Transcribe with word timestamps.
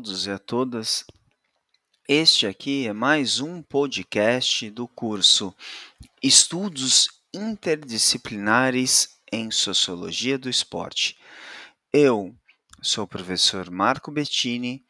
Todos 0.00 0.26
e 0.26 0.30
a 0.30 0.38
todas. 0.38 1.04
Este 2.08 2.46
aqui 2.46 2.86
é 2.86 2.92
mais 2.94 3.38
um 3.38 3.60
podcast 3.60 4.70
do 4.70 4.88
curso 4.88 5.54
Estudos 6.22 7.20
Interdisciplinares 7.34 9.20
em 9.30 9.50
Sociologia 9.50 10.38
do 10.38 10.48
Esporte. 10.48 11.18
Eu 11.92 12.34
sou 12.80 13.04
o 13.04 13.06
professor 13.06 13.70
Marco 13.70 14.10
Bettini, 14.10 14.82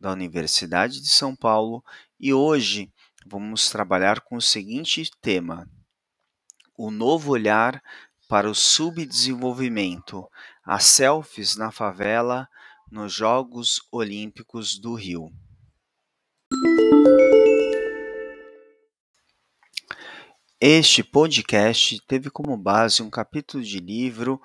da 0.00 0.10
Universidade 0.10 1.00
de 1.00 1.08
São 1.08 1.36
Paulo, 1.36 1.84
e 2.18 2.34
hoje 2.34 2.92
vamos 3.24 3.70
trabalhar 3.70 4.20
com 4.20 4.34
o 4.34 4.42
seguinte 4.42 5.08
tema: 5.22 5.70
o 6.76 6.90
novo 6.90 7.30
olhar 7.30 7.80
para 8.28 8.50
o 8.50 8.54
subdesenvolvimento, 8.54 10.28
as 10.64 10.86
selfies 10.86 11.54
na 11.54 11.70
favela 11.70 12.48
nos 12.90 13.12
Jogos 13.12 13.80
Olímpicos 13.92 14.76
do 14.78 14.94
Rio. 14.94 15.32
Este 20.60 21.04
podcast 21.04 22.00
teve 22.06 22.30
como 22.30 22.56
base 22.56 23.00
um 23.02 23.08
capítulo 23.08 23.62
de 23.62 23.78
livro 23.78 24.42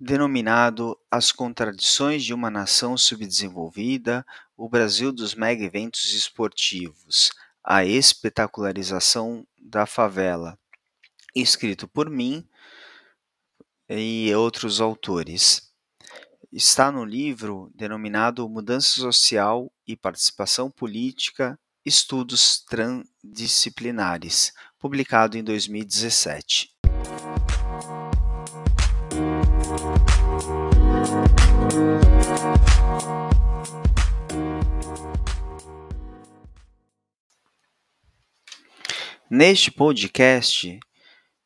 denominado 0.00 0.98
As 1.10 1.30
Contradições 1.30 2.24
de 2.24 2.32
uma 2.32 2.50
Nação 2.50 2.96
Subdesenvolvida, 2.96 4.24
o 4.56 4.68
Brasil 4.68 5.12
dos 5.12 5.34
Mega 5.34 5.62
Eventos 5.62 6.12
Esportivos, 6.14 7.30
a 7.62 7.84
Espetacularização 7.84 9.46
da 9.60 9.84
Favela, 9.84 10.58
escrito 11.36 11.86
por 11.86 12.08
mim 12.08 12.48
e 13.88 14.34
outros 14.34 14.80
autores 14.80 15.73
está 16.56 16.92
no 16.92 17.04
livro 17.04 17.68
denominado 17.74 18.48
Mudança 18.48 19.00
Social 19.00 19.72
e 19.84 19.96
Participação 19.96 20.70
Política 20.70 21.58
Estudos 21.84 22.64
Transdisciplinares, 22.64 24.52
publicado 24.78 25.36
em 25.36 25.42
2017. 25.42 26.70
Neste 39.28 39.72
podcast, 39.72 40.78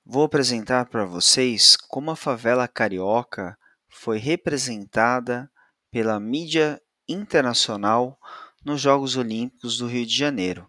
vou 0.04 0.24
apresentar 0.24 0.84
para 0.90 1.06
vocês 1.06 1.78
como 1.78 2.10
a 2.10 2.16
favela 2.16 2.68
carioca 2.68 3.57
foi 3.98 4.18
representada 4.18 5.50
pela 5.90 6.20
mídia 6.20 6.80
internacional 7.08 8.16
nos 8.64 8.80
Jogos 8.80 9.16
Olímpicos 9.16 9.78
do 9.78 9.88
Rio 9.88 10.06
de 10.06 10.16
Janeiro. 10.16 10.68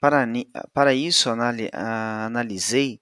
Para, 0.00 0.26
para 0.72 0.94
isso, 0.94 1.28
analisei 1.30 3.00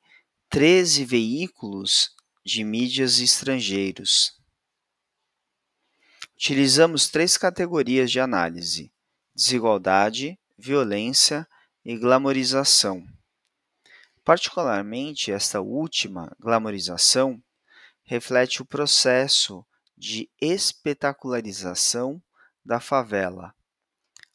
13 0.49 1.05
veículos 1.05 2.11
de 2.45 2.65
mídias 2.65 3.21
estrangeiros. 3.21 4.41
Utilizamos 6.35 7.09
três 7.09 7.37
categorias 7.37 8.11
de 8.11 8.19
análise: 8.19 8.93
desigualdade, 9.35 10.37
violência 10.59 11.47
e 11.85 11.97
glamorização. 11.97 13.07
Particularmente, 14.25 15.31
esta 15.31 15.61
última, 15.61 16.35
glamorização, 16.41 17.41
reflete 18.05 18.61
o 18.61 18.67
processo 18.67 19.67
de 19.97 20.31
espetacularização 20.41 22.23
da 22.65 22.79
favela, 22.79 23.55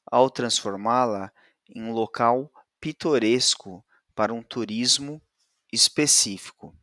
ao 0.06 0.30
transformá-la 0.30 1.32
em 1.68 1.84
um 1.84 1.92
local 1.92 2.52
pitoresco 2.80 3.86
para 4.16 4.34
um 4.34 4.42
turismo 4.42 5.22
específico. 5.72 6.76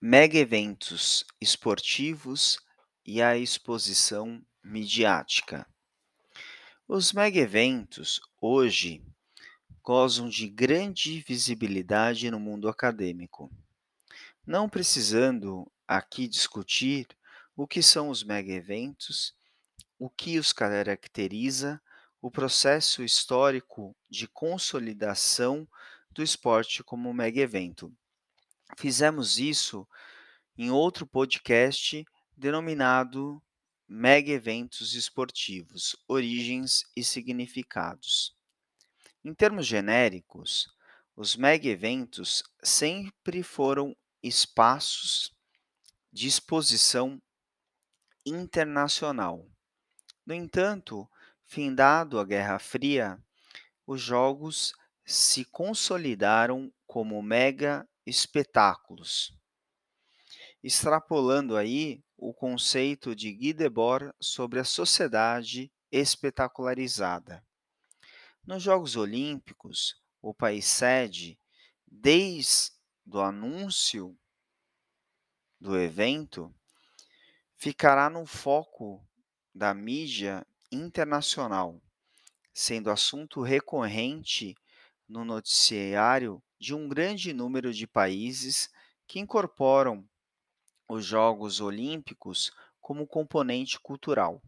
Mega 0.00 0.38
eventos 0.38 1.24
esportivos 1.40 2.64
e 3.06 3.22
a 3.22 3.36
exposição 3.36 4.44
midiática. 4.64 5.64
Os 6.88 7.12
mega-eventos, 7.12 8.20
hoje, 8.40 9.02
gozam 9.82 10.28
de 10.28 10.48
grande 10.48 11.20
visibilidade 11.20 12.28
no 12.30 12.40
mundo 12.40 12.68
acadêmico. 12.68 13.48
Não 14.44 14.68
precisando 14.68 15.70
aqui 15.86 16.26
discutir 16.26 17.06
o 17.56 17.66
que 17.66 17.80
são 17.80 18.08
os 18.08 18.24
mega-eventos, 18.24 19.32
o 19.98 20.10
que 20.10 20.38
os 20.38 20.52
caracteriza, 20.52 21.80
o 22.20 22.30
processo 22.30 23.04
histórico 23.04 23.96
de 24.10 24.26
consolidação 24.26 25.66
do 26.10 26.22
esporte 26.22 26.82
como 26.82 27.14
mega-evento. 27.14 27.92
Fizemos 28.76 29.38
isso 29.38 29.86
em 30.58 30.70
outro 30.70 31.06
podcast 31.06 32.04
denominado 32.36 33.42
Mega 33.88 34.30
Eventos 34.30 34.94
Esportivos: 34.94 35.96
Origens 36.06 36.84
e 36.94 37.02
Significados. 37.02 38.36
Em 39.24 39.32
termos 39.32 39.66
genéricos, 39.66 40.68
os 41.16 41.34
mega 41.34 41.66
eventos 41.66 42.42
sempre 42.62 43.42
foram 43.42 43.96
espaços 44.22 45.34
de 46.12 46.28
exposição 46.28 47.20
internacional. 48.24 49.48
No 50.24 50.34
entanto, 50.34 51.08
findado 51.44 52.20
a 52.20 52.24
Guerra 52.24 52.58
Fria, 52.58 53.18
os 53.86 54.00
jogos 54.00 54.74
se 55.04 55.44
consolidaram 55.46 56.72
como 56.86 57.22
mega 57.22 57.88
espetáculos 58.04 59.36
extrapolando 60.66 61.56
aí 61.56 62.02
o 62.16 62.32
conceito 62.32 63.14
de 63.14 63.32
Guy 63.32 63.52
Debord 63.52 64.12
sobre 64.20 64.58
a 64.58 64.64
sociedade 64.64 65.72
espetacularizada. 65.90 67.44
Nos 68.44 68.62
Jogos 68.62 68.96
Olímpicos, 68.96 70.00
o 70.22 70.32
país 70.32 70.64
sede, 70.64 71.38
desde 71.86 72.72
o 73.06 73.20
anúncio 73.20 74.16
do 75.60 75.78
evento, 75.78 76.54
ficará 77.56 78.10
no 78.10 78.26
foco 78.26 79.06
da 79.54 79.72
mídia 79.72 80.46
internacional, 80.70 81.80
sendo 82.52 82.90
assunto 82.90 83.42
recorrente 83.42 84.54
no 85.08 85.24
noticiário 85.24 86.42
de 86.58 86.74
um 86.74 86.88
grande 86.88 87.32
número 87.32 87.72
de 87.72 87.86
países 87.86 88.70
que 89.06 89.20
incorporam 89.20 90.08
os 90.88 91.04
Jogos 91.04 91.60
Olímpicos 91.60 92.52
como 92.80 93.06
componente 93.06 93.80
cultural. 93.80 94.40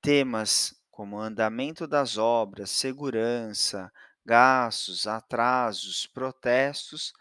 Temas 0.00 0.74
como 0.90 1.18
andamento 1.18 1.86
das 1.86 2.16
obras, 2.16 2.70
segurança, 2.70 3.92
gastos, 4.24 5.06
atrasos, 5.06 6.06
protestos, 6.06 7.12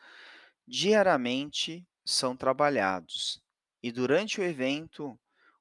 diariamente 0.68 1.88
são 2.06 2.36
trabalhados. 2.36 3.42
E 3.82 3.92
durante 3.92 4.40
o 4.40 4.44
evento, 4.44 5.20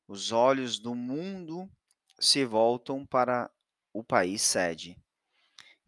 os 0.09 0.33
olhos 0.33 0.79
do 0.79 0.95
mundo 0.95 1.71
se 2.19 2.45
voltam 2.45 3.07
para 3.07 3.51
o 3.93 4.03
país 4.03 4.43
sede, 4.43 4.97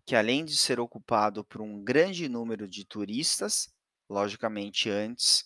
que 0.06 0.16
além 0.16 0.44
de 0.44 0.56
ser 0.56 0.80
ocupado 0.80 1.44
por 1.44 1.60
um 1.60 1.82
grande 1.82 2.28
número 2.28 2.68
de 2.68 2.84
turistas, 2.84 3.68
logicamente 4.08 4.90
antes 4.90 5.44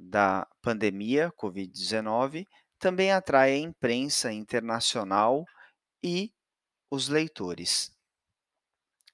da 0.00 0.46
pandemia 0.62 1.32
Covid-19 1.32 2.46
também 2.78 3.12
atrai 3.12 3.52
a 3.52 3.58
imprensa 3.58 4.32
internacional 4.32 5.44
e 6.02 6.32
os 6.90 7.08
leitores. 7.08 7.92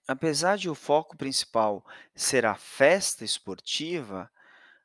Apesar 0.07 0.59
de 0.59 0.69
o 0.69 0.75
foco 0.75 1.17
principal 1.17 1.85
ser 2.15 2.45
a 2.45 2.55
festa 2.55 3.25
esportiva, 3.25 4.31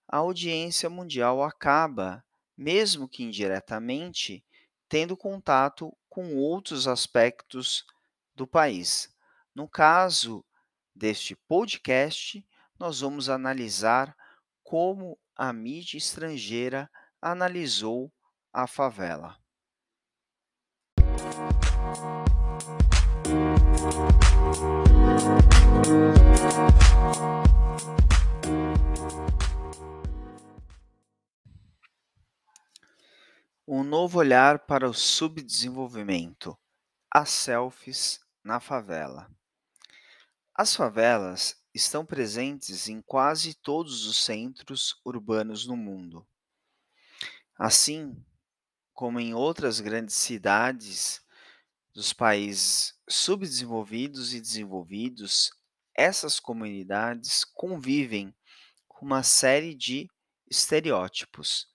a 0.08 0.18
audiência 0.18 0.90
mundial 0.90 1.44
acaba, 1.44 2.24
mesmo 2.58 3.08
que 3.08 3.24
indiretamente, 3.24 4.44
tendo 4.88 5.18
contato 5.18 5.96
com 6.08 6.36
outros 6.36 6.88
aspectos 6.88 7.86
do 8.34 8.48
país. 8.48 9.14
No 9.54 9.68
caso 9.68 10.44
deste 10.96 11.36
podcast, 11.36 12.44
nós 12.80 13.02
vamos 13.02 13.30
analisar 13.30 14.16
como 14.64 15.20
a 15.42 15.54
mídia 15.54 15.98
estrangeira 15.98 16.92
analisou 17.22 18.12
a 18.52 18.68
favela. 18.68 19.38
Um 33.66 33.82
novo 33.82 34.20
olhar 34.20 34.66
para 34.66 34.90
o 34.90 34.94
subdesenvolvimento. 34.94 36.60
As 37.10 37.30
selfies 37.30 38.20
na 38.44 38.60
favela. 38.60 39.32
As 40.54 40.76
favelas 40.76 41.56
estão 41.80 42.06
presentes 42.06 42.88
em 42.90 43.02
quase 43.02 43.54
todos 43.54 44.06
os 44.06 44.18
centros 44.24 45.00
urbanos 45.04 45.66
no 45.66 45.76
mundo. 45.76 46.28
Assim 47.58 48.16
como 48.94 49.20
em 49.20 49.34
outras 49.34 49.80
grandes 49.80 50.16
cidades 50.16 51.22
dos 51.94 52.14
países 52.14 52.94
subdesenvolvidos 53.08 54.34
e 54.34 54.42
desenvolvidos, 54.42 55.52
essas 55.96 56.40
comunidades 56.40 57.44
convivem 57.44 58.34
com 58.88 59.06
uma 59.06 59.24
série 59.24 59.74
de 59.74 60.10
estereótipos, 60.50 61.68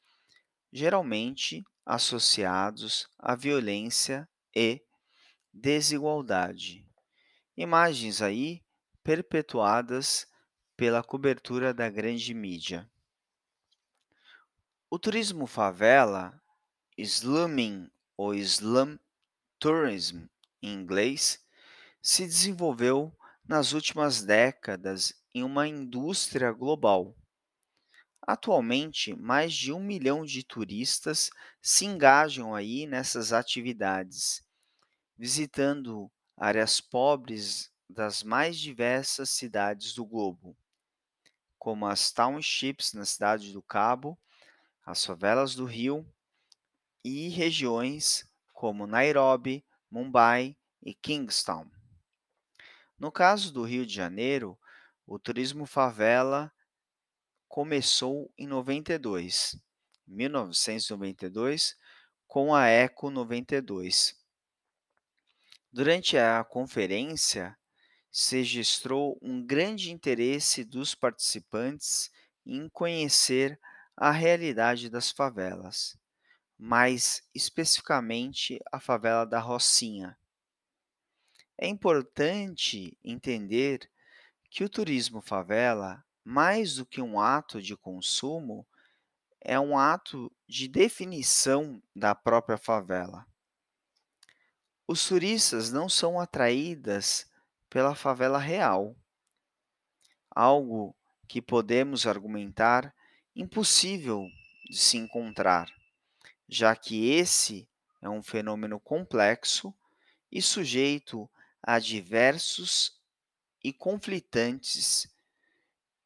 geralmente 0.72 1.64
associados 1.84 3.08
à 3.18 3.34
violência 3.34 4.28
e 4.54 4.82
desigualdade. 5.52 6.86
Imagens 7.56 8.20
aí 8.20 8.63
perpetuadas 9.04 10.26
pela 10.76 11.04
cobertura 11.04 11.74
da 11.74 11.90
grande 11.90 12.32
mídia. 12.32 12.90
O 14.90 14.98
turismo 14.98 15.46
favela, 15.46 16.40
slumming 16.96 17.90
ou 18.16 18.34
slum 18.34 18.98
tourism 19.58 20.24
em 20.62 20.72
inglês, 20.72 21.44
se 22.00 22.24
desenvolveu 22.24 23.14
nas 23.46 23.72
últimas 23.72 24.22
décadas 24.22 25.12
em 25.34 25.44
uma 25.44 25.68
indústria 25.68 26.50
global. 26.50 27.14
Atualmente, 28.26 29.14
mais 29.14 29.52
de 29.52 29.70
um 29.70 29.80
milhão 29.80 30.24
de 30.24 30.42
turistas 30.42 31.28
se 31.60 31.84
engajam 31.84 32.54
aí 32.54 32.86
nessas 32.86 33.34
atividades, 33.34 34.42
visitando 35.18 36.10
áreas 36.36 36.80
pobres 36.80 37.73
das 37.88 38.22
mais 38.22 38.58
diversas 38.58 39.30
cidades 39.30 39.94
do 39.94 40.04
globo, 40.04 40.56
como 41.58 41.86
as 41.86 42.12
townships 42.12 42.92
na 42.92 43.04
cidade 43.04 43.52
do 43.52 43.62
Cabo, 43.62 44.18
as 44.84 45.04
favelas 45.04 45.54
do 45.54 45.64
Rio 45.64 46.06
e 47.04 47.28
regiões 47.28 48.28
como 48.52 48.86
Nairobi, 48.86 49.64
Mumbai 49.90 50.56
e 50.82 50.94
Kingstown. 50.94 51.70
No 52.98 53.10
caso 53.10 53.52
do 53.52 53.62
Rio 53.62 53.84
de 53.84 53.94
Janeiro, 53.94 54.58
o 55.06 55.18
turismo 55.18 55.66
favela 55.66 56.52
começou 57.48 58.32
em 58.38 58.46
92, 58.46 59.56
1992, 60.06 61.76
com 62.26 62.54
a 62.54 62.66
Eco 62.66 63.10
92. 63.10 64.18
Durante 65.72 66.16
a 66.16 66.42
conferência, 66.44 67.56
se 68.16 68.36
registrou 68.36 69.18
um 69.20 69.44
grande 69.44 69.90
interesse 69.90 70.62
dos 70.62 70.94
participantes 70.94 72.12
em 72.46 72.68
conhecer 72.68 73.58
a 73.96 74.12
realidade 74.12 74.88
das 74.88 75.10
favelas, 75.10 75.98
mais 76.56 77.24
especificamente 77.34 78.60
a 78.70 78.78
favela 78.78 79.26
da 79.26 79.40
Rocinha. 79.40 80.16
É 81.58 81.66
importante 81.66 82.96
entender 83.02 83.90
que 84.48 84.62
o 84.62 84.68
turismo 84.68 85.20
favela, 85.20 86.04
mais 86.24 86.76
do 86.76 86.86
que 86.86 87.02
um 87.02 87.18
ato 87.18 87.60
de 87.60 87.76
consumo, 87.76 88.64
é 89.40 89.58
um 89.58 89.76
ato 89.76 90.30
de 90.46 90.68
definição 90.68 91.82
da 91.92 92.14
própria 92.14 92.56
favela. 92.56 93.26
Os 94.86 95.04
turistas 95.04 95.72
não 95.72 95.88
são 95.88 96.20
atraídas 96.20 97.33
pela 97.74 97.96
favela 97.96 98.38
real, 98.38 98.96
algo 100.30 100.94
que 101.26 101.42
podemos 101.42 102.06
argumentar 102.06 102.94
impossível 103.34 104.28
de 104.70 104.78
se 104.78 104.96
encontrar, 104.96 105.68
já 106.48 106.76
que 106.76 107.10
esse 107.10 107.68
é 108.00 108.08
um 108.08 108.22
fenômeno 108.22 108.78
complexo 108.78 109.74
e 110.30 110.40
sujeito 110.40 111.28
a 111.60 111.80
diversos 111.80 112.96
e 113.60 113.72
conflitantes 113.72 115.12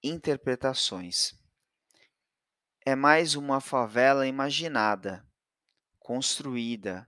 interpretações. 0.02 1.34
É 2.80 2.96
mais 2.96 3.34
uma 3.34 3.60
favela 3.60 4.26
imaginada, 4.26 5.22
construída 5.98 7.06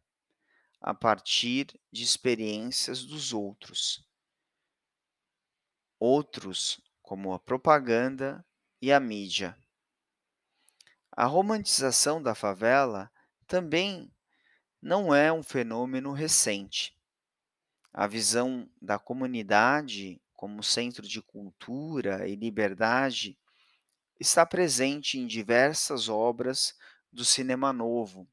a 0.83 0.93
partir 0.93 1.81
de 1.91 2.05
experiências 2.05 3.03
dos 3.03 3.33
outros. 3.33 4.10
Outros, 6.00 6.81
como 7.02 7.35
a 7.35 7.38
propaganda 7.38 8.43
e 8.81 8.91
a 8.91 8.99
mídia. 8.99 9.55
A 11.12 11.26
romantização 11.26 12.23
da 12.23 12.35
favela 12.35 13.12
também 13.47 14.11
não 14.81 15.14
é 15.14 15.31
um 15.31 15.43
fenômeno 15.43 16.12
recente. 16.12 16.97
A 17.93 18.06
visão 18.06 18.67
da 18.81 18.99
comunidade 18.99 20.19
como 20.32 20.62
centro 20.62 21.06
de 21.06 21.20
cultura 21.20 22.26
e 22.26 22.35
liberdade 22.35 23.38
está 24.19 24.47
presente 24.47 25.19
em 25.19 25.26
diversas 25.26 26.08
obras 26.08 26.75
do 27.12 27.26
cinema 27.26 27.75
novo, 27.75 28.26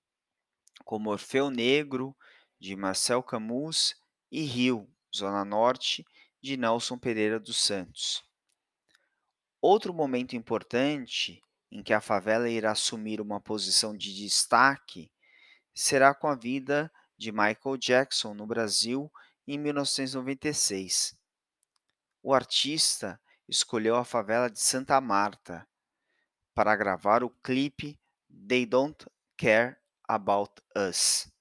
como 0.85 1.09
Orfeu 1.09 1.49
Negro, 1.49 2.15
de 2.57 2.77
Marcel 2.77 3.21
Camus, 3.21 3.93
e 4.31 4.41
Rio, 4.43 4.89
Zona 5.13 5.43
Norte, 5.43 6.05
de 6.41 6.57
Nelson 6.57 6.97
Pereira 6.97 7.39
dos 7.39 7.57
Santos. 7.57 8.23
Outro 9.61 9.93
momento 9.93 10.35
importante 10.35 11.41
em 11.71 11.83
que 11.83 11.93
a 11.93 12.01
favela 12.01 12.49
irá 12.49 12.71
assumir 12.71 13.19
uma 13.19 13.41
posição 13.41 13.95
de 13.95 14.13
destaque 14.15 15.11
será 15.73 16.13
com 16.13 16.27
a 16.27 16.35
vida 16.35 16.91
de 17.17 17.31
Michael 17.31 17.77
Jackson 17.77 18.33
no 18.33 18.45
Brasil 18.45 19.11
em 19.47 19.57
1996. 19.57 21.17
O 22.21 22.33
artista 22.33 23.19
escolheu 23.47 23.95
a 23.95 24.05
favela 24.05 24.49
de 24.49 24.59
Santa 24.59 24.99
Marta 25.01 25.67
para 26.53 26.75
gravar 26.75 27.23
o 27.23 27.29
clipe 27.29 27.99
They 28.47 28.65
Don't 28.65 29.05
Care 29.37 29.77
About 30.07 30.53
Us. 30.75 31.31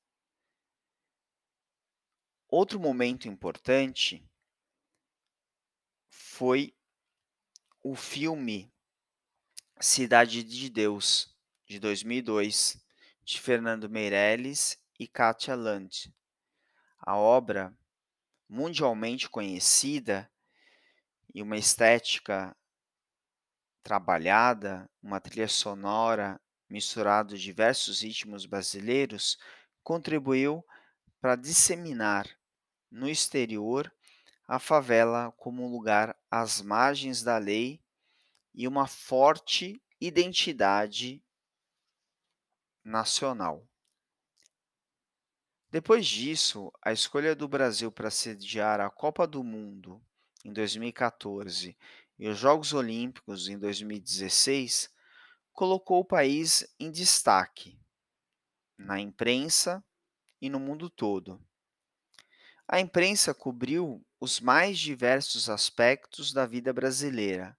Outro 2.48 2.78
momento 2.78 3.26
importante 3.28 4.24
foi 6.36 6.76
o 7.82 7.94
filme 7.94 8.70
Cidade 9.80 10.44
de 10.44 10.68
Deus, 10.68 11.34
de 11.66 11.80
2002, 11.80 12.76
de 13.24 13.40
Fernando 13.40 13.88
Meirelles 13.88 14.78
e 15.00 15.08
Katia 15.08 15.54
Land. 15.54 16.14
A 16.98 17.16
obra, 17.16 17.74
mundialmente 18.46 19.30
conhecida 19.30 20.30
e 21.34 21.40
uma 21.40 21.56
estética 21.56 22.54
trabalhada, 23.82 24.90
uma 25.02 25.18
trilha 25.18 25.48
sonora 25.48 26.38
misturado 26.68 27.38
diversos 27.38 28.02
ritmos 28.02 28.44
brasileiros, 28.44 29.38
contribuiu 29.82 30.62
para 31.18 31.34
disseminar 31.34 32.28
no 32.90 33.08
exterior 33.08 33.90
a 34.48 34.58
favela 34.58 35.32
como 35.36 35.64
um 35.64 35.70
lugar 35.70 36.16
às 36.40 36.60
margens 36.60 37.22
da 37.22 37.38
lei 37.38 37.82
e 38.54 38.68
uma 38.68 38.86
forte 38.86 39.82
identidade 39.98 41.24
nacional. 42.84 43.66
Depois 45.70 46.06
disso, 46.06 46.70
a 46.82 46.92
escolha 46.92 47.34
do 47.34 47.48
Brasil 47.48 47.90
para 47.90 48.10
sediar 48.10 48.80
a 48.80 48.90
Copa 48.90 49.26
do 49.26 49.42
Mundo 49.42 50.04
em 50.44 50.52
2014 50.52 51.76
e 52.18 52.28
os 52.28 52.38
Jogos 52.38 52.72
Olímpicos 52.72 53.48
em 53.48 53.58
2016 53.58 54.90
colocou 55.52 56.00
o 56.00 56.04
país 56.04 56.66
em 56.78 56.90
destaque 56.90 57.80
na 58.76 59.00
imprensa 59.00 59.82
e 60.40 60.50
no 60.50 60.60
mundo 60.60 60.90
todo. 60.90 61.40
A 62.68 62.78
imprensa 62.78 63.32
cobriu 63.32 64.05
os 64.20 64.40
mais 64.40 64.78
diversos 64.78 65.48
aspectos 65.48 66.32
da 66.32 66.46
vida 66.46 66.72
brasileira, 66.72 67.56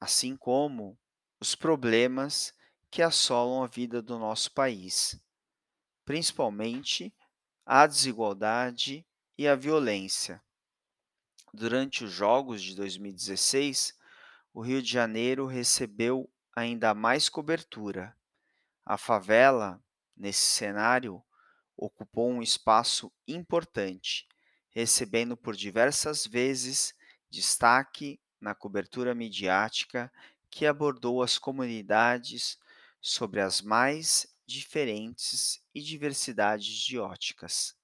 assim 0.00 0.36
como 0.36 0.98
os 1.40 1.54
problemas 1.54 2.54
que 2.90 3.02
assolam 3.02 3.62
a 3.62 3.66
vida 3.66 4.02
do 4.02 4.18
nosso 4.18 4.52
país, 4.52 5.20
principalmente 6.04 7.14
a 7.64 7.86
desigualdade 7.86 9.06
e 9.38 9.46
a 9.46 9.54
violência. 9.54 10.42
Durante 11.54 12.04
os 12.04 12.10
Jogos 12.10 12.62
de 12.62 12.74
2016, 12.74 13.96
o 14.52 14.60
Rio 14.60 14.82
de 14.82 14.90
Janeiro 14.90 15.46
recebeu 15.46 16.30
ainda 16.54 16.94
mais 16.94 17.28
cobertura. 17.28 18.16
A 18.84 18.98
favela 18.98 19.82
nesse 20.16 20.52
cenário, 20.52 21.22
ocupou 21.76 22.30
um 22.30 22.42
espaço 22.42 23.12
importante, 23.26 24.28
recebendo 24.72 25.36
por 25.36 25.54
diversas 25.54 26.26
vezes 26.26 26.94
destaque 27.30 28.18
na 28.40 28.54
cobertura 28.54 29.14
midiática 29.14 30.12
que 30.50 30.66
abordou 30.66 31.22
as 31.22 31.38
comunidades 31.38 32.58
sobre 33.00 33.40
as 33.40 33.62
mais 33.62 34.26
diferentes 34.46 35.62
e 35.74 35.80
diversidades 35.80 36.66
de 36.66 36.98
óticas. 36.98 37.74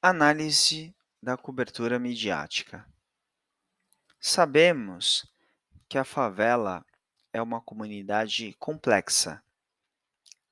Análise 0.00 0.94
da 1.20 1.36
cobertura 1.36 1.98
midiática. 1.98 2.86
Sabemos 4.20 5.30
que 5.88 5.96
a 5.96 6.04
favela 6.04 6.84
é 7.32 7.40
uma 7.40 7.60
comunidade 7.60 8.52
complexa, 8.58 9.40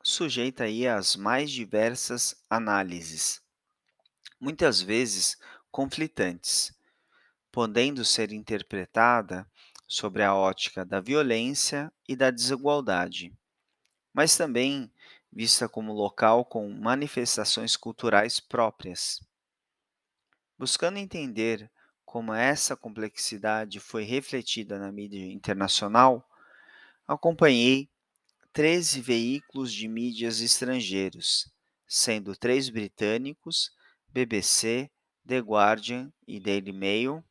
sujeita 0.00 0.62
aí 0.62 0.86
às 0.86 1.16
mais 1.16 1.50
diversas 1.50 2.40
análises, 2.48 3.42
muitas 4.40 4.80
vezes 4.80 5.36
conflitantes, 5.68 6.72
podendo 7.50 8.04
ser 8.04 8.30
interpretada 8.30 9.44
sobre 9.84 10.22
a 10.22 10.32
ótica 10.32 10.84
da 10.84 11.00
violência 11.00 11.92
e 12.08 12.14
da 12.14 12.30
desigualdade, 12.30 13.36
mas 14.14 14.36
também 14.36 14.88
vista 15.32 15.68
como 15.68 15.92
local 15.92 16.44
com 16.44 16.70
manifestações 16.70 17.76
culturais 17.76 18.38
próprias. 18.38 19.20
Buscando 20.56 20.98
entender 20.98 21.68
como 22.06 22.32
essa 22.32 22.76
complexidade 22.76 23.80
foi 23.80 24.04
refletida 24.04 24.78
na 24.78 24.92
mídia 24.92 25.26
internacional, 25.26 26.24
acompanhei 27.06 27.90
13 28.52 29.00
veículos 29.00 29.72
de 29.72 29.88
mídias 29.88 30.40
estrangeiros, 30.40 31.52
sendo 31.86 32.34
três 32.36 32.70
britânicos, 32.70 33.72
BBC, 34.08 34.88
The 35.26 35.40
Guardian 35.40 36.10
e 36.26 36.40
Daily 36.40 36.72
Mail, 36.72 37.22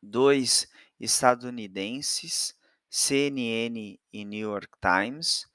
dois 0.00 0.68
estadunidenses, 0.98 2.56
CNN 2.88 4.00
e 4.12 4.24
New 4.24 4.48
York 4.48 4.70
Times, 4.80 5.46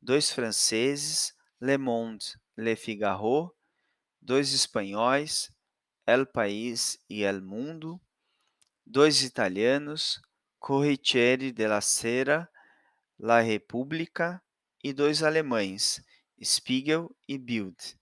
dois 0.00 0.30
franceses, 0.30 1.34
Le 1.60 1.76
Monde, 1.76 2.24
Le 2.56 2.74
Figaro, 2.74 3.54
dois 4.20 4.52
espanhóis, 4.52 5.53
El 6.06 6.26
País 6.26 6.98
e 7.08 7.22
El 7.22 7.40
Mundo, 7.40 7.98
dois 8.84 9.22
italianos, 9.22 10.20
Corriere 10.58 11.50
della 11.50 11.80
Sera, 11.80 12.46
La 13.18 13.40
Repubblica 13.40 14.42
e 14.82 14.92
dois 14.92 15.22
alemães, 15.22 16.04
Spiegel 16.42 17.10
e 17.26 17.38
Bild. 17.38 17.98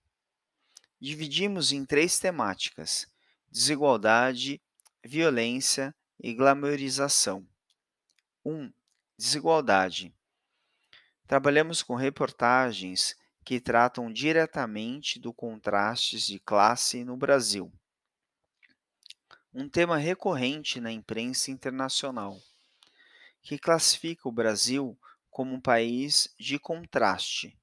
Dividimos 1.01 1.71
em 1.71 1.85
três 1.85 2.19
temáticas: 2.19 3.07
desigualdade, 3.49 4.61
violência 5.05 5.95
e 6.19 6.35
glamourização. 6.35 7.47
1. 8.45 8.53
Um, 8.53 8.73
desigualdade. 9.17 10.13
Trabalhamos 11.29 11.85
com 11.85 11.95
reportagens 11.95 13.17
que 13.45 13.61
tratam 13.61 14.13
diretamente 14.13 15.21
do 15.21 15.33
contrastes 15.33 16.27
de 16.27 16.41
classe 16.41 17.05
no 17.05 17.17
Brasil 17.17 17.73
um 19.55 19.69
tema 19.69 19.99
recorrente 19.99 20.81
na 20.81 20.91
imprensa 20.91 21.51
internacional, 21.51 22.41
que 23.43 23.59
classifica 23.59 24.29
o 24.29 24.33
Brasil 24.33 24.99
como 25.31 25.55
um 25.55 25.61
país 25.61 26.35
de 26.39 26.59
contraste, 26.59 27.59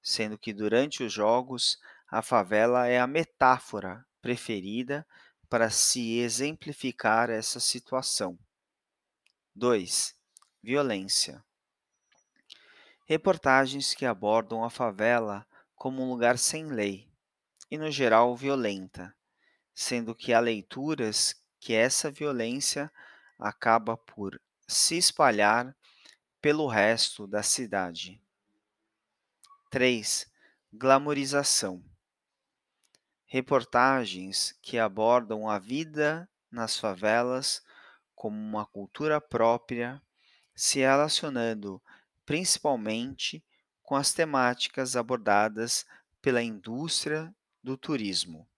sendo 0.00 0.38
que 0.38 0.52
durante 0.52 1.02
os 1.02 1.12
Jogos 1.12 1.78
a 2.08 2.22
favela 2.22 2.86
é 2.86 3.00
a 3.00 3.06
metáfora 3.06 4.04
preferida 4.20 5.06
para 5.48 5.68
se 5.68 6.18
exemplificar 6.18 7.28
essa 7.28 7.58
situação. 7.58 8.38
2. 9.54 10.14
Violência. 10.62 11.44
Reportagens 13.04 13.94
que 13.94 14.06
abordam 14.06 14.64
a 14.64 14.70
favela 14.70 15.46
como 15.74 16.02
um 16.02 16.08
lugar 16.08 16.38
sem 16.38 16.66
lei 16.66 17.10
e, 17.70 17.76
no 17.76 17.90
geral, 17.90 18.36
violenta, 18.36 19.14
sendo 19.74 20.14
que 20.14 20.32
há 20.32 20.40
leituras 20.40 21.34
que 21.58 21.74
essa 21.74 22.10
violência 22.10 22.90
acaba 23.38 23.96
por 23.96 24.40
se 24.66 24.96
espalhar 24.96 25.76
pelo 26.40 26.66
resto 26.66 27.26
da 27.26 27.42
cidade. 27.42 28.20
3. 29.70 30.30
Glamorização. 30.72 31.82
Reportagens 33.26 34.58
que 34.60 34.78
abordam 34.78 35.48
a 35.48 35.58
vida 35.58 36.28
nas 36.50 36.78
favelas 36.78 37.62
como 38.14 38.36
uma 38.36 38.66
cultura 38.66 39.20
própria, 39.20 40.02
se 40.54 40.80
relacionando 40.80 41.82
principalmente 42.24 43.44
com 43.82 43.96
as 43.96 44.12
temáticas 44.12 44.96
abordadas 44.96 45.86
pela 46.20 46.42
indústria 46.42 47.34
do 47.62 47.76
turismo. 47.76 48.48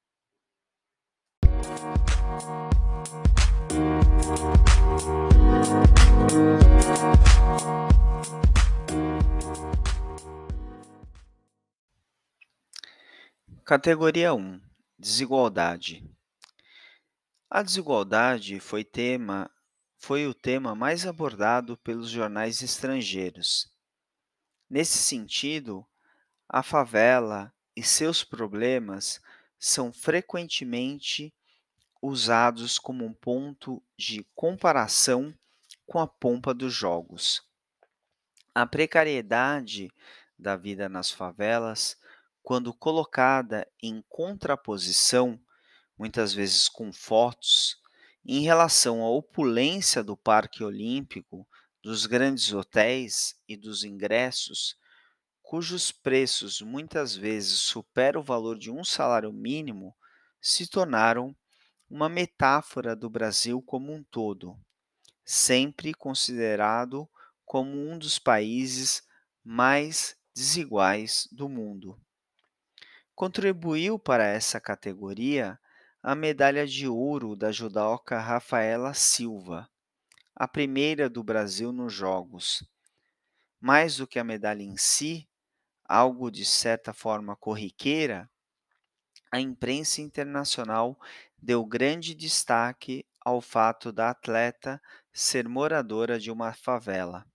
Categoria 13.65 14.35
1 14.35 14.61
Desigualdade 14.99 16.09
A 17.51 17.63
desigualdade 17.63 18.61
foi, 18.61 18.85
tema, 18.85 19.51
foi 19.97 20.27
o 20.27 20.35
tema 20.35 20.75
mais 20.75 21.07
abordado 21.07 21.77
pelos 21.79 22.11
jornais 22.11 22.63
estrangeiros. 22.63 23.73
Nesse 24.69 24.99
sentido, 24.99 25.87
a 26.49 26.63
favela 26.63 27.53
e 27.75 27.83
seus 27.83 28.23
problemas 28.23 29.21
são 29.59 29.93
frequentemente 29.93 31.35
usados 32.05 32.79
como 32.79 33.03
um 33.03 33.15
ponto 33.15 33.83
de 33.97 34.27
comparação 34.35 35.35
com 35.87 35.99
a 35.99 36.07
pompa 36.07 36.53
dos 36.53 36.73
jogos. 36.73 37.43
A 38.55 38.67
precariedade 38.67 39.91
da 40.39 40.55
vida 40.55 40.87
nas 40.87 41.11
favelas, 41.11 41.97
quando 42.43 42.75
colocada 42.75 43.67
em 43.83 44.05
contraposição, 44.07 45.41
muitas 45.97 46.35
vezes 46.35 46.69
com 46.69 46.93
fotos, 46.93 47.81
em 48.23 48.43
relação 48.43 49.03
à 49.03 49.09
opulência 49.09 50.05
do 50.05 50.15
Parque 50.15 50.63
Olímpico, 50.63 51.49
dos 51.83 52.05
grandes 52.05 52.53
hotéis 52.53 53.35
e 53.49 53.57
dos 53.57 53.83
ingressos, 53.83 54.77
cujos 55.43 55.91
preços 55.91 56.61
muitas 56.61 57.17
vezes 57.17 57.61
superam 57.61 58.21
o 58.21 58.25
valor 58.25 58.59
de 58.59 58.71
um 58.71 58.85
salário 58.85 59.33
mínimo, 59.33 59.97
se 60.39 60.67
tornaram 60.67 61.35
uma 61.95 62.09
metáfora 62.09 62.97
do 62.97 63.09
Brasil 63.09 63.63
como 63.63 63.93
um 63.93 64.03
todo, 64.03 64.59
sempre 65.25 65.95
considerado 65.95 67.09
como 67.45 67.71
um 67.71 67.97
dos 67.97 68.19
países 68.19 69.07
mais 69.45 70.17
desiguais 70.35 71.29
do 71.31 71.49
mundo. 71.49 71.97
Contribuiu 73.15 73.97
para 73.97 74.27
essa 74.27 74.61
categoria 74.61 75.57
a 76.03 76.17
medalha 76.17 76.67
de 76.67 76.89
ouro 76.89 77.37
da 77.37 77.53
judoca 77.53 78.19
Rafaela 78.19 78.93
Silva, 78.93 79.71
a 80.35 80.49
primeira 80.49 81.09
do 81.09 81.23
Brasil 81.23 81.71
nos 81.71 81.93
Jogos. 81.93 82.69
Mais 83.61 83.99
do 83.99 84.07
que 84.09 84.19
a 84.19 84.25
medalha 84.25 84.65
em 84.65 84.77
si, 84.77 85.29
algo 85.85 86.29
de 86.29 86.45
certa 86.45 86.93
forma 86.93 87.37
corriqueira, 87.37 88.29
a 89.35 89.41
imprensa 89.41 90.01
internacional 90.01 90.97
deu 91.45 91.63
grande 91.63 92.15
destaque 92.15 93.07
ao 93.21 93.39
fato 93.39 93.93
da 93.93 94.09
atleta 94.09 94.81
ser 95.13 95.47
moradora 95.47 96.19
de 96.19 96.31
uma 96.31 96.55
favela. 96.55 97.27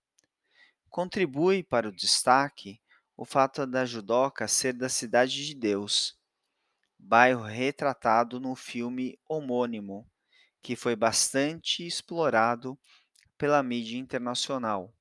Contribui 0.90 1.62
para 1.62 1.88
o 1.88 1.92
destaque 1.92 2.82
o 3.16 3.24
fato 3.24 3.68
da 3.68 3.86
judoca 3.86 4.48
ser 4.48 4.74
da 4.74 4.90
Cidade 4.90 5.46
de 5.46 5.54
Deus, 5.54 6.18
bairro 6.98 7.44
retratado 7.44 8.40
no 8.40 8.56
filme 8.56 9.20
homônimo, 9.30 10.10
que 10.60 10.76
foi 10.76 10.96
bastante 10.96 11.86
explorado 11.86 12.80
pela 13.38 13.62
mídia 13.62 14.00
internacional. 14.00 14.92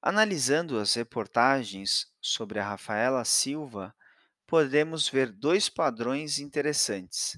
Analisando 0.00 0.78
as 0.78 0.94
reportagens 0.94 2.06
sobre 2.20 2.60
a 2.60 2.68
Rafaela 2.68 3.24
Silva, 3.24 3.92
podemos 4.46 5.08
ver 5.08 5.32
dois 5.32 5.68
padrões 5.68 6.38
interessantes. 6.38 7.36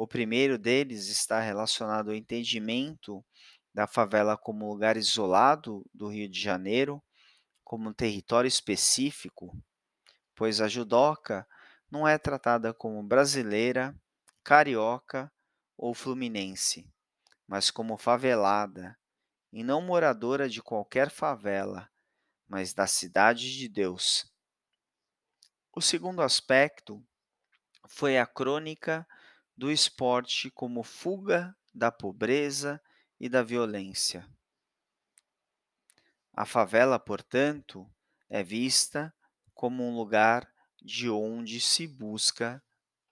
O 0.00 0.06
primeiro 0.06 0.56
deles 0.56 1.08
está 1.08 1.40
relacionado 1.40 2.10
ao 2.10 2.14
entendimento 2.14 3.26
da 3.74 3.84
favela 3.84 4.36
como 4.36 4.68
lugar 4.68 4.96
isolado 4.96 5.84
do 5.92 6.06
Rio 6.06 6.28
de 6.28 6.40
Janeiro, 6.40 7.02
como 7.64 7.88
um 7.88 7.92
território 7.92 8.46
específico, 8.46 9.60
pois 10.36 10.60
a 10.60 10.68
judoca 10.68 11.44
não 11.90 12.06
é 12.06 12.16
tratada 12.16 12.72
como 12.72 13.02
brasileira, 13.02 13.92
carioca 14.44 15.32
ou 15.76 15.92
fluminense, 15.92 16.88
mas 17.44 17.68
como 17.68 17.98
favelada, 17.98 18.96
e 19.52 19.64
não 19.64 19.82
moradora 19.82 20.48
de 20.48 20.62
qualquer 20.62 21.10
favela, 21.10 21.90
mas 22.46 22.72
da 22.72 22.86
cidade 22.86 23.52
de 23.52 23.68
Deus. 23.68 24.32
O 25.72 25.80
segundo 25.80 26.22
aspecto 26.22 27.04
foi 27.88 28.16
a 28.16 28.24
crônica 28.24 29.04
do 29.58 29.72
esporte 29.72 30.52
como 30.52 30.84
fuga 30.84 31.52
da 31.74 31.90
pobreza 31.90 32.80
e 33.18 33.28
da 33.28 33.42
violência. 33.42 34.24
A 36.32 36.46
favela, 36.46 36.96
portanto, 36.96 37.84
é 38.30 38.40
vista 38.40 39.12
como 39.52 39.82
um 39.82 39.96
lugar 39.96 40.48
de 40.80 41.10
onde 41.10 41.60
se 41.60 41.88
busca 41.88 42.62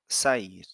sair. 0.07 0.65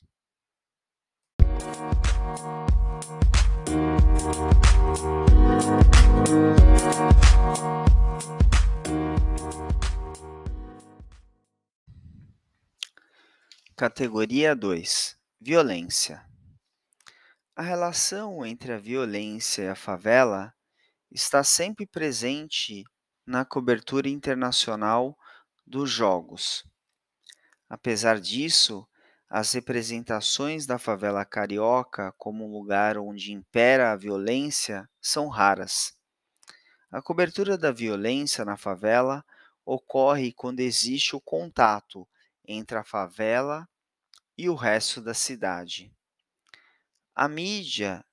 Categoria 13.74 14.54
2 14.54 15.21
Violência 15.44 16.24
A 17.56 17.62
relação 17.62 18.46
entre 18.46 18.74
a 18.74 18.78
violência 18.78 19.62
e 19.62 19.68
a 19.68 19.74
favela 19.74 20.54
está 21.10 21.42
sempre 21.42 21.84
presente 21.84 22.84
na 23.26 23.44
cobertura 23.44 24.08
internacional 24.08 25.18
dos 25.66 25.90
Jogos. 25.90 26.62
Apesar 27.68 28.20
disso, 28.20 28.86
as 29.28 29.52
representações 29.52 30.64
da 30.64 30.78
favela 30.78 31.24
carioca 31.24 32.14
como 32.16 32.46
um 32.46 32.52
lugar 32.52 32.96
onde 32.96 33.32
impera 33.32 33.90
a 33.90 33.96
violência 33.96 34.88
são 35.00 35.26
raras. 35.26 35.92
A 36.88 37.02
cobertura 37.02 37.58
da 37.58 37.72
violência 37.72 38.44
na 38.44 38.56
favela 38.56 39.24
ocorre 39.66 40.32
quando 40.32 40.60
existe 40.60 41.16
o 41.16 41.20
contato 41.20 42.08
entre 42.46 42.78
a 42.78 42.84
favela 42.84 43.68
e 44.36 44.48
o 44.48 44.54
resto 44.54 45.00
da 45.00 45.14
cidade. 45.14 45.92
A 47.14 47.28
mídia 47.28 48.04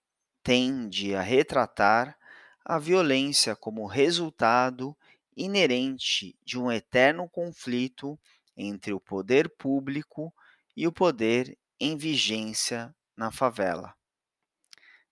tende 0.44 1.16
a 1.16 1.22
retratar 1.22 2.18
a 2.66 2.78
violência 2.78 3.56
como 3.56 3.86
resultado 3.86 4.96
inerente 5.36 6.38
de 6.44 6.60
um 6.60 6.72
eterno 6.72 7.28
conflito 7.30 8.20
entre 8.56 8.94
o 8.94 9.00
poder 9.00 9.50
público 9.50 10.34
e 10.76 10.86
o 10.86 10.92
poder 10.92 11.58
em 11.80 11.96
vigência 11.96 12.94
na 13.16 13.32
favela. 13.32 13.96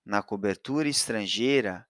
Na 0.05 0.21
cobertura 0.21 0.88
estrangeira, 0.88 1.88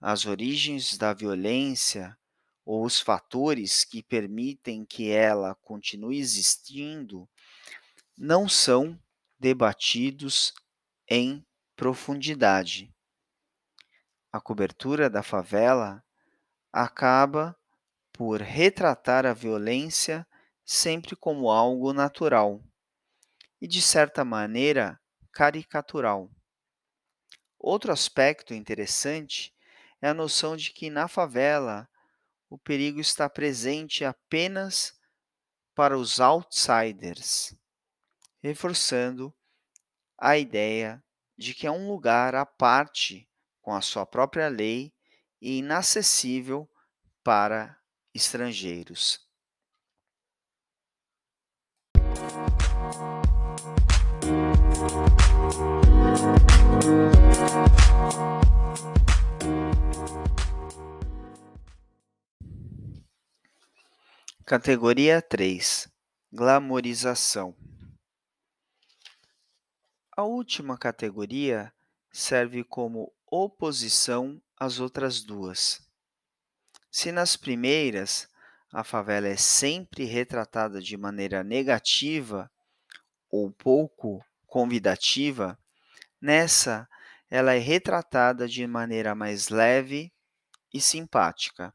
as 0.00 0.26
origens 0.26 0.98
da 0.98 1.12
violência 1.14 2.16
ou 2.64 2.84
os 2.84 3.00
fatores 3.00 3.84
que 3.84 4.02
permitem 4.02 4.84
que 4.84 5.10
ela 5.10 5.54
continue 5.56 6.18
existindo 6.18 7.28
não 8.16 8.48
são 8.48 8.98
debatidos 9.38 10.54
em 11.06 11.46
profundidade. 11.76 12.90
A 14.32 14.40
cobertura 14.40 15.10
da 15.10 15.22
favela 15.22 16.02
acaba 16.72 17.54
por 18.12 18.40
retratar 18.40 19.26
a 19.26 19.34
violência 19.34 20.26
sempre 20.64 21.14
como 21.14 21.50
algo 21.50 21.92
natural 21.92 22.62
e, 23.60 23.68
de 23.68 23.82
certa 23.82 24.24
maneira, 24.24 24.98
caricatural. 25.30 26.30
Outro 27.58 27.92
aspecto 27.92 28.54
interessante 28.54 29.54
é 30.00 30.08
a 30.08 30.14
noção 30.14 30.56
de 30.56 30.70
que 30.72 30.88
na 30.88 31.08
favela 31.08 31.88
o 32.48 32.56
perigo 32.56 33.00
está 33.00 33.28
presente 33.28 34.04
apenas 34.04 34.98
para 35.74 35.98
os 35.98 36.20
outsiders, 36.20 37.54
reforçando 38.46 39.34
a 40.16 40.38
ideia 40.38 41.02
de 41.36 41.52
que 41.52 41.66
é 41.66 41.70
um 41.70 41.88
lugar 41.88 42.36
à 42.36 42.46
parte, 42.46 43.28
com 43.60 43.74
a 43.74 43.80
sua 43.80 44.06
própria 44.06 44.46
lei 44.48 44.94
e 45.40 45.58
inacessível 45.58 46.70
para 47.24 47.76
estrangeiros. 48.14 49.26
Categoria 64.44 65.20
3 65.20 65.88
Glamorização 66.32 67.65
A 70.18 70.22
última 70.22 70.78
categoria 70.78 71.70
serve 72.10 72.64
como 72.64 73.12
oposição 73.30 74.40
às 74.58 74.80
outras 74.80 75.22
duas. 75.22 75.86
Se 76.90 77.12
nas 77.12 77.36
primeiras 77.36 78.26
a 78.72 78.82
favela 78.82 79.28
é 79.28 79.36
sempre 79.36 80.04
retratada 80.04 80.80
de 80.80 80.96
maneira 80.96 81.44
negativa 81.44 82.50
ou 83.30 83.52
pouco 83.52 84.24
convidativa, 84.46 85.58
nessa 86.18 86.88
ela 87.28 87.52
é 87.52 87.58
retratada 87.58 88.48
de 88.48 88.66
maneira 88.66 89.14
mais 89.14 89.50
leve 89.50 90.10
e 90.72 90.80
simpática. 90.80 91.74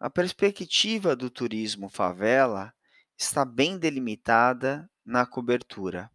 A 0.00 0.10
perspectiva 0.10 1.14
do 1.14 1.30
turismo 1.30 1.88
favela 1.88 2.74
está 3.16 3.44
bem 3.44 3.78
delimitada 3.78 4.90
na 5.04 5.24
cobertura. 5.24 6.10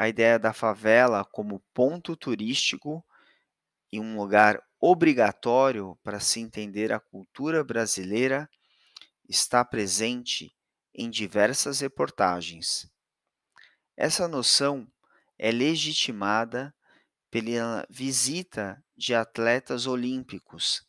A 0.00 0.08
ideia 0.08 0.38
da 0.38 0.52
favela 0.52 1.24
como 1.24 1.58
ponto 1.74 2.14
turístico 2.14 3.04
e 3.90 3.98
um 3.98 4.16
lugar 4.16 4.62
obrigatório 4.80 5.98
para 6.04 6.20
se 6.20 6.38
entender 6.38 6.92
a 6.92 7.00
cultura 7.00 7.64
brasileira 7.64 8.48
está 9.28 9.64
presente 9.64 10.54
em 10.94 11.10
diversas 11.10 11.80
reportagens. 11.80 12.88
Essa 13.96 14.28
noção 14.28 14.86
é 15.36 15.50
legitimada 15.50 16.72
pela 17.28 17.84
visita 17.90 18.80
de 18.96 19.16
atletas 19.16 19.88
olímpicos, 19.88 20.86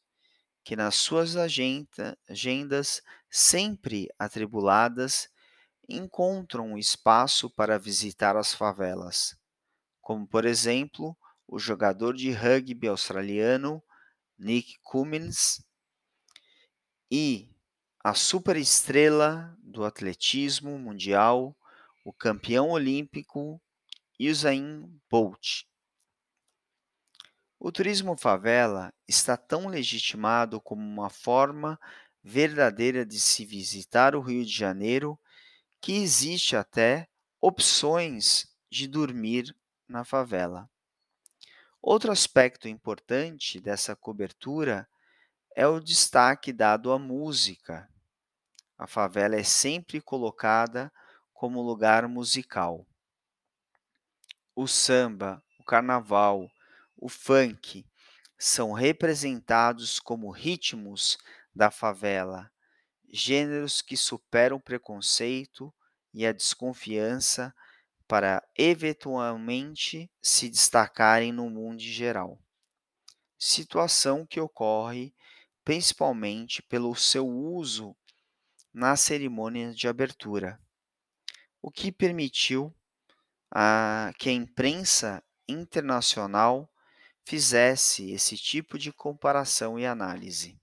que 0.63 0.75
nas 0.75 0.93
suas 0.97 1.35
agenda, 1.35 2.15
agendas 2.29 3.01
sempre 3.27 4.07
atribuladas 4.19 5.27
encontram 5.89 6.77
espaço 6.77 7.49
para 7.49 7.79
visitar 7.79 8.37
as 8.37 8.53
favelas, 8.53 9.35
como 10.01 10.27
por 10.27 10.45
exemplo 10.45 11.17
o 11.47 11.57
jogador 11.57 12.15
de 12.15 12.31
rugby 12.31 12.87
australiano 12.87 13.83
Nick 14.37 14.77
Cummins 14.83 15.61
e 17.11 17.49
a 18.03 18.13
superestrela 18.13 19.57
do 19.61 19.83
atletismo 19.83 20.77
mundial, 20.77 21.57
o 22.05 22.13
campeão 22.13 22.69
olímpico 22.69 23.61
Usain 24.19 24.99
Bolt. 25.09 25.63
O 27.59 27.71
turismo 27.71 28.15
favela 28.17 28.93
está 29.05 29.35
tão 29.35 29.67
legitimado 29.67 30.61
como 30.61 30.81
uma 30.81 31.09
forma 31.09 31.77
verdadeira 32.23 33.05
de 33.05 33.19
se 33.19 33.45
visitar 33.45 34.15
o 34.15 34.21
Rio 34.21 34.45
de 34.45 34.51
Janeiro 34.51 35.19
que 35.81 35.93
existe 35.93 36.55
até 36.55 37.07
opções 37.41 38.47
de 38.69 38.87
dormir 38.87 39.55
na 39.87 40.03
favela. 40.03 40.69
Outro 41.81 42.11
aspecto 42.11 42.67
importante 42.67 43.59
dessa 43.59 43.95
cobertura 43.95 44.87
é 45.55 45.65
o 45.65 45.79
destaque 45.79 46.51
dado 46.51 46.91
à 46.91 46.99
música. 46.99 47.89
A 48.77 48.85
favela 48.85 49.35
é 49.35 49.43
sempre 49.43 50.01
colocada 50.01 50.91
como 51.33 51.61
lugar 51.61 52.07
musical. 52.07 52.85
O 54.55 54.67
samba, 54.67 55.41
o 55.57 55.63
carnaval, 55.63 56.49
o 56.97 57.07
funk 57.07 57.85
são 58.37 58.73
representados 58.73 59.99
como 59.99 60.31
ritmos 60.31 61.17
da 61.55 61.71
favela, 61.71 62.51
gêneros 63.11 63.81
que 63.81 63.97
superam 63.97 64.57
o 64.57 64.61
preconceito 64.61 65.73
e 66.13 66.25
a 66.25 66.31
desconfiança 66.31 67.53
para 68.07 68.43
eventualmente 68.57 70.09
se 70.21 70.49
destacarem 70.49 71.31
no 71.31 71.49
mundo 71.49 71.81
em 71.81 71.91
geral. 71.91 72.39
Situação 73.37 74.25
que 74.25 74.39
ocorre 74.39 75.13
principalmente 75.63 76.63
pelo 76.63 76.95
seu 76.95 77.27
uso 77.27 77.95
na 78.73 78.95
cerimônia 78.95 79.71
de 79.71 79.87
abertura, 79.87 80.59
o 81.61 81.69
que 81.69 81.91
permitiu 81.91 82.73
a, 83.51 84.11
que 84.17 84.29
a 84.29 84.33
imprensa 84.33 85.23
internacional 85.47 86.67
fizesse 87.23 88.11
esse 88.11 88.35
tipo 88.37 88.77
de 88.77 88.91
comparação 88.91 89.77
e 89.77 89.85
análise. 89.85 90.59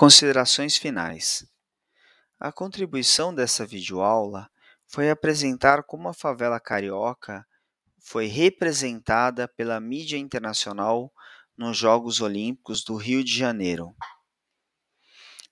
Considerações 0.00 0.78
finais. 0.78 1.46
A 2.38 2.50
contribuição 2.50 3.34
dessa 3.34 3.66
videoaula 3.66 4.48
foi 4.86 5.10
apresentar 5.10 5.82
como 5.82 6.08
a 6.08 6.14
favela 6.14 6.58
carioca 6.58 7.46
foi 8.00 8.26
representada 8.26 9.46
pela 9.46 9.78
mídia 9.78 10.16
internacional 10.16 11.12
nos 11.54 11.76
Jogos 11.76 12.22
Olímpicos 12.22 12.82
do 12.82 12.96
Rio 12.96 13.22
de 13.22 13.36
Janeiro. 13.36 13.94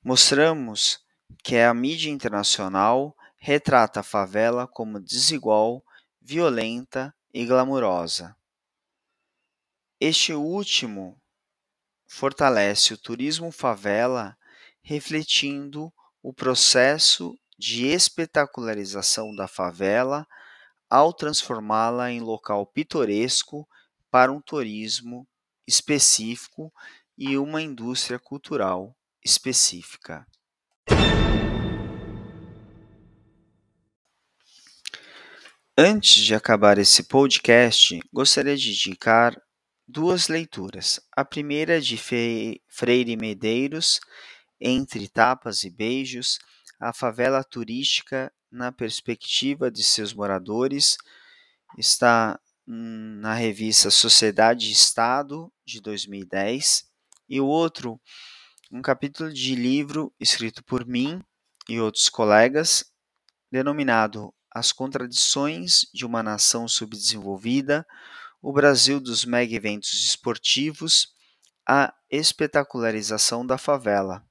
Mostramos 0.02 0.98
que 1.44 1.58
a 1.58 1.74
mídia 1.74 2.10
internacional 2.10 3.14
retrata 3.38 4.00
a 4.00 4.02
favela 4.02 4.66
como 4.66 5.00
desigual, 5.00 5.82
violenta 6.20 7.14
e 7.32 7.46
glamurosa. 7.46 8.36
Este 10.00 10.32
último 10.32 11.20
fortalece 12.06 12.94
o 12.94 12.98
turismo 12.98 13.50
favela, 13.50 14.36
refletindo 14.82 15.92
o 16.22 16.32
processo 16.32 17.38
de 17.58 17.86
espetacularização 17.86 19.34
da 19.34 19.48
favela 19.48 20.26
ao 20.88 21.12
transformá-la 21.12 22.10
em 22.10 22.20
local 22.20 22.66
pitoresco 22.66 23.68
para 24.10 24.32
um 24.32 24.40
turismo 24.40 25.28
específico 25.66 26.72
e 27.16 27.36
uma 27.36 27.60
indústria 27.60 28.18
cultural 28.18 28.96
específica. 29.24 30.26
Antes 35.80 36.24
de 36.24 36.34
acabar 36.34 36.76
esse 36.76 37.04
podcast, 37.04 38.00
gostaria 38.12 38.56
de 38.56 38.70
indicar 38.70 39.40
duas 39.86 40.26
leituras. 40.26 41.00
A 41.16 41.24
primeira 41.24 41.76
é 41.76 41.80
de 41.80 41.96
Freire 41.96 43.16
Medeiros, 43.16 44.00
Entre 44.60 45.06
Tapas 45.06 45.62
e 45.62 45.70
Beijos, 45.70 46.40
a 46.80 46.92
favela 46.92 47.44
turística 47.44 48.32
na 48.50 48.72
perspectiva 48.72 49.70
de 49.70 49.84
seus 49.84 50.12
moradores, 50.12 50.96
está 51.78 52.40
na 52.66 53.34
revista 53.34 53.88
Sociedade 53.88 54.66
e 54.66 54.72
Estado, 54.72 55.48
de 55.64 55.80
2010, 55.80 56.88
e 57.28 57.40
o 57.40 57.46
outro, 57.46 58.00
um 58.72 58.82
capítulo 58.82 59.32
de 59.32 59.54
livro 59.54 60.12
escrito 60.18 60.64
por 60.64 60.84
mim 60.84 61.22
e 61.68 61.78
outros 61.78 62.08
colegas, 62.08 62.84
denominado 63.48 64.34
As 64.58 64.72
Contradições 64.72 65.86
de 65.94 66.04
uma 66.04 66.20
Nação 66.20 66.66
Subdesenvolvida, 66.66 67.86
o 68.42 68.52
Brasil 68.52 68.98
dos 68.98 69.24
mega 69.24 69.54
eventos 69.54 69.92
esportivos, 70.04 71.14
a 71.64 71.94
espetacularização 72.10 73.46
da 73.46 73.56
favela. 73.56 74.26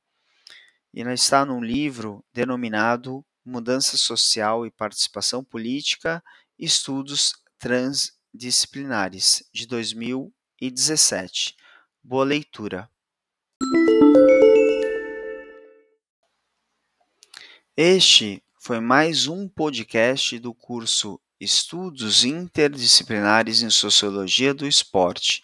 E 0.94 1.00
está 1.14 1.46
num 1.46 1.64
livro 1.64 2.26
denominado 2.34 3.26
Mudança 3.46 3.96
Social 3.96 4.66
e 4.66 4.72
Participação 4.72 5.46
Política, 5.46 6.22
Estudos 6.60 7.32
Transdisciplinares, 7.58 9.48
de 9.54 9.66
2017. 9.66 11.56
Boa 12.04 12.26
leitura. 12.26 12.90
Este 17.78 18.44
foi 18.68 18.82
mais 18.82 19.28
um 19.28 19.48
podcast 19.48 20.38
do 20.40 20.54
curso 20.54 21.22
Estudos 21.40 22.26
Interdisciplinares 22.26 23.62
em 23.62 23.70
Sociologia 23.70 24.54
do 24.54 24.68
Esporte. 24.68 25.40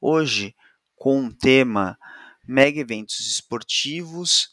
Hoje, 0.00 0.54
com 0.94 1.26
o 1.26 1.34
tema 1.34 1.98
Mega 2.46 2.78
Eventos 2.78 3.26
Esportivos, 3.26 4.50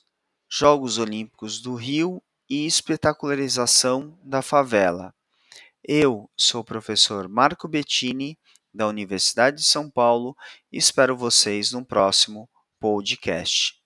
Jogos 0.50 0.98
Olímpicos 0.98 1.62
do 1.62 1.76
Rio 1.76 2.20
e 2.50 2.66
Espetacularização 2.66 4.20
da 4.24 4.42
Favela. 4.42 5.14
Eu 5.84 6.28
sou 6.36 6.62
o 6.62 6.66
professor 6.66 7.30
Marco 7.30 7.68
Bettini, 7.68 8.36
da 8.74 8.88
Universidade 8.88 9.58
de 9.58 9.64
São 9.64 9.92
Paulo, 9.92 10.36
e 10.72 10.80
espero 10.80 11.16
vocês 11.16 11.72
no 11.72 11.86
próximo 11.86 12.50
podcast. 12.80 13.80